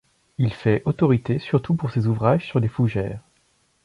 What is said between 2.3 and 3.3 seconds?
sur les fougères.